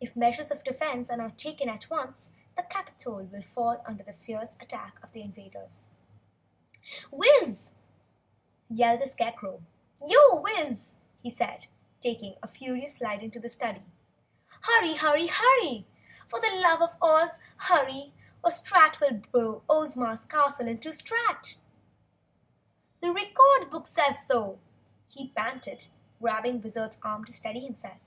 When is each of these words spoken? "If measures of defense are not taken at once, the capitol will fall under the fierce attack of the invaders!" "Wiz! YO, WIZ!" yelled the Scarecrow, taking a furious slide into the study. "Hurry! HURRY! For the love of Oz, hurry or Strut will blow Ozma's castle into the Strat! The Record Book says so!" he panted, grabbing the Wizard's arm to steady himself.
"If 0.00 0.16
measures 0.16 0.50
of 0.50 0.64
defense 0.64 1.08
are 1.08 1.16
not 1.18 1.38
taken 1.38 1.68
at 1.68 1.88
once, 1.88 2.30
the 2.56 2.64
capitol 2.64 3.22
will 3.22 3.44
fall 3.54 3.80
under 3.86 4.02
the 4.02 4.12
fierce 4.14 4.56
attack 4.60 4.98
of 5.04 5.12
the 5.12 5.22
invaders!" 5.22 5.86
"Wiz! 7.12 7.30
YO, 7.42 7.46
WIZ!" 7.46 7.72
yelled 8.68 9.00
the 9.02 9.06
Scarecrow, 9.06 9.62
taking 12.00 12.34
a 12.42 12.48
furious 12.48 12.96
slide 12.96 13.22
into 13.22 13.38
the 13.38 13.48
study. 13.48 13.84
"Hurry! 14.62 14.96
HURRY! 14.96 15.86
For 16.26 16.40
the 16.40 16.50
love 16.52 16.82
of 16.82 16.96
Oz, 17.00 17.38
hurry 17.56 18.14
or 18.42 18.50
Strut 18.50 18.98
will 19.00 19.14
blow 19.18 19.62
Ozma's 19.68 20.24
castle 20.26 20.66
into 20.66 20.88
the 20.88 20.92
Strat! 20.96 21.58
The 23.00 23.12
Record 23.12 23.70
Book 23.70 23.86
says 23.86 24.26
so!" 24.26 24.58
he 25.06 25.28
panted, 25.28 25.86
grabbing 26.20 26.54
the 26.58 26.64
Wizard's 26.64 26.98
arm 27.04 27.24
to 27.26 27.32
steady 27.32 27.60
himself. 27.60 27.98